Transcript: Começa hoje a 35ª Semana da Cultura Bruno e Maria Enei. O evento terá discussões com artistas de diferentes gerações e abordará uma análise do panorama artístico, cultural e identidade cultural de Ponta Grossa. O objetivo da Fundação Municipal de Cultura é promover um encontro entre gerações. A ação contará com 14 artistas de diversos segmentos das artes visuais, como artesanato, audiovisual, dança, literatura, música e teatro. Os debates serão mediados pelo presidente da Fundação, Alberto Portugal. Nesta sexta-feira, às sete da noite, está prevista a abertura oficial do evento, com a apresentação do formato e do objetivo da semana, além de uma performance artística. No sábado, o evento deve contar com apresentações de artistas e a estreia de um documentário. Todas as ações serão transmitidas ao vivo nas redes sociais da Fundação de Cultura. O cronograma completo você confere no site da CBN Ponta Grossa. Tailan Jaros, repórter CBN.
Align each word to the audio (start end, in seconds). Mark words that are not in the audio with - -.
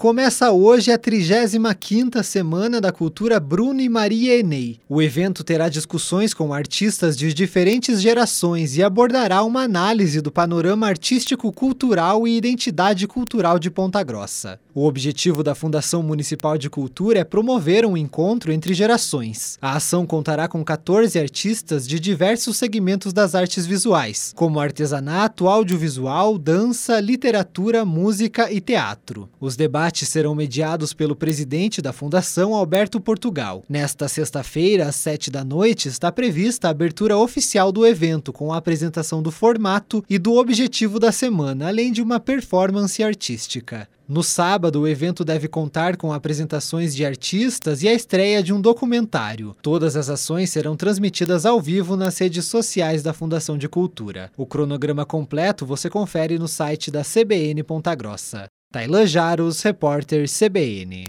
Começa 0.00 0.50
hoje 0.50 0.90
a 0.90 0.98
35ª 0.98 2.22
Semana 2.22 2.80
da 2.80 2.90
Cultura 2.90 3.38
Bruno 3.38 3.82
e 3.82 3.88
Maria 3.90 4.38
Enei. 4.38 4.80
O 4.88 5.02
evento 5.02 5.44
terá 5.44 5.68
discussões 5.68 6.32
com 6.32 6.54
artistas 6.54 7.14
de 7.14 7.34
diferentes 7.34 8.00
gerações 8.00 8.78
e 8.78 8.82
abordará 8.82 9.42
uma 9.42 9.60
análise 9.60 10.22
do 10.22 10.32
panorama 10.32 10.86
artístico, 10.86 11.52
cultural 11.52 12.26
e 12.26 12.34
identidade 12.34 13.06
cultural 13.06 13.58
de 13.58 13.70
Ponta 13.70 14.02
Grossa. 14.02 14.58
O 14.72 14.86
objetivo 14.86 15.42
da 15.42 15.52
Fundação 15.52 16.00
Municipal 16.00 16.56
de 16.56 16.70
Cultura 16.70 17.18
é 17.18 17.24
promover 17.24 17.84
um 17.84 17.96
encontro 17.96 18.52
entre 18.52 18.72
gerações. 18.72 19.58
A 19.60 19.74
ação 19.74 20.06
contará 20.06 20.46
com 20.46 20.64
14 20.64 21.18
artistas 21.18 21.88
de 21.88 21.98
diversos 21.98 22.56
segmentos 22.56 23.12
das 23.12 23.34
artes 23.34 23.66
visuais, 23.66 24.32
como 24.36 24.60
artesanato, 24.60 25.48
audiovisual, 25.48 26.38
dança, 26.38 27.00
literatura, 27.00 27.84
música 27.84 28.52
e 28.52 28.60
teatro. 28.60 29.28
Os 29.40 29.56
debates 29.56 30.08
serão 30.08 30.36
mediados 30.36 30.94
pelo 30.94 31.16
presidente 31.16 31.82
da 31.82 31.92
Fundação, 31.92 32.54
Alberto 32.54 33.00
Portugal. 33.00 33.64
Nesta 33.68 34.06
sexta-feira, 34.06 34.86
às 34.86 34.94
sete 34.94 35.32
da 35.32 35.42
noite, 35.42 35.88
está 35.88 36.12
prevista 36.12 36.68
a 36.68 36.70
abertura 36.70 37.18
oficial 37.18 37.72
do 37.72 37.84
evento, 37.84 38.32
com 38.32 38.52
a 38.52 38.56
apresentação 38.58 39.20
do 39.20 39.32
formato 39.32 40.04
e 40.08 40.16
do 40.16 40.36
objetivo 40.36 41.00
da 41.00 41.10
semana, 41.10 41.66
além 41.66 41.90
de 41.90 42.00
uma 42.00 42.20
performance 42.20 43.02
artística. 43.02 43.88
No 44.10 44.24
sábado, 44.24 44.80
o 44.80 44.88
evento 44.88 45.24
deve 45.24 45.46
contar 45.46 45.96
com 45.96 46.12
apresentações 46.12 46.96
de 46.96 47.04
artistas 47.04 47.84
e 47.84 47.88
a 47.88 47.94
estreia 47.94 48.42
de 48.42 48.52
um 48.52 48.60
documentário. 48.60 49.54
Todas 49.62 49.94
as 49.94 50.10
ações 50.10 50.50
serão 50.50 50.74
transmitidas 50.74 51.46
ao 51.46 51.60
vivo 51.60 51.96
nas 51.96 52.18
redes 52.18 52.44
sociais 52.46 53.04
da 53.04 53.12
Fundação 53.12 53.56
de 53.56 53.68
Cultura. 53.68 54.28
O 54.36 54.44
cronograma 54.44 55.06
completo 55.06 55.64
você 55.64 55.88
confere 55.88 56.40
no 56.40 56.48
site 56.48 56.90
da 56.90 57.02
CBN 57.04 57.62
Ponta 57.62 57.94
Grossa. 57.94 58.48
Tailan 58.72 59.06
Jaros, 59.06 59.62
repórter 59.62 60.26
CBN. 60.28 61.08